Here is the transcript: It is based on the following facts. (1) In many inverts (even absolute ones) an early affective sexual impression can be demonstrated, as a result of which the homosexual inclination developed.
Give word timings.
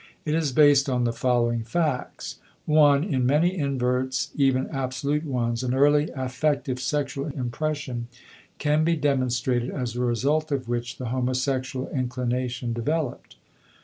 It 0.25 0.33
is 0.33 0.51
based 0.51 0.89
on 0.89 1.03
the 1.03 1.13
following 1.13 1.61
facts. 1.63 2.37
(1) 2.65 3.03
In 3.03 3.23
many 3.27 3.55
inverts 3.55 4.31
(even 4.35 4.67
absolute 4.71 5.23
ones) 5.25 5.61
an 5.61 5.75
early 5.75 6.09
affective 6.15 6.79
sexual 6.79 7.27
impression 7.27 8.07
can 8.57 8.83
be 8.83 8.95
demonstrated, 8.95 9.69
as 9.69 9.95
a 9.95 10.01
result 10.01 10.51
of 10.51 10.67
which 10.67 10.97
the 10.97 11.09
homosexual 11.09 11.87
inclination 11.89 12.73
developed. 12.73 13.35